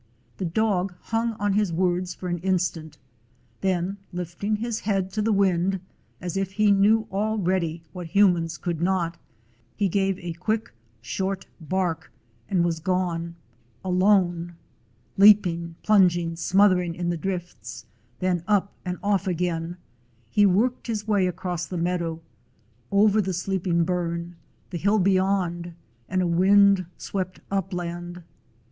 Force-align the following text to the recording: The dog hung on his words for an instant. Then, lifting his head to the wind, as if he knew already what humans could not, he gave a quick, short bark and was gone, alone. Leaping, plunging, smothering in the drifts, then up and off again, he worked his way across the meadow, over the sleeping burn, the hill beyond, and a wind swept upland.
The 0.37 0.45
dog 0.45 0.95
hung 0.99 1.33
on 1.33 1.53
his 1.53 1.71
words 1.71 2.15
for 2.15 2.27
an 2.27 2.39
instant. 2.39 2.97
Then, 3.59 3.97
lifting 4.11 4.55
his 4.55 4.79
head 4.79 5.11
to 5.11 5.21
the 5.21 5.31
wind, 5.31 5.79
as 6.19 6.35
if 6.35 6.53
he 6.53 6.71
knew 6.71 7.07
already 7.11 7.83
what 7.93 8.07
humans 8.07 8.57
could 8.57 8.81
not, 8.81 9.19
he 9.75 9.87
gave 9.87 10.17
a 10.17 10.33
quick, 10.33 10.71
short 11.03 11.45
bark 11.59 12.11
and 12.49 12.65
was 12.65 12.79
gone, 12.79 13.35
alone. 13.85 14.55
Leaping, 15.19 15.75
plunging, 15.83 16.35
smothering 16.35 16.95
in 16.95 17.09
the 17.11 17.15
drifts, 17.15 17.85
then 18.17 18.43
up 18.47 18.73
and 18.83 18.97
off 19.03 19.27
again, 19.27 19.77
he 20.31 20.47
worked 20.47 20.87
his 20.87 21.07
way 21.07 21.27
across 21.27 21.67
the 21.67 21.77
meadow, 21.77 22.19
over 22.91 23.21
the 23.21 23.33
sleeping 23.33 23.83
burn, 23.83 24.35
the 24.71 24.79
hill 24.79 24.97
beyond, 24.97 25.75
and 26.09 26.23
a 26.23 26.27
wind 26.27 26.87
swept 26.97 27.39
upland. 27.51 28.23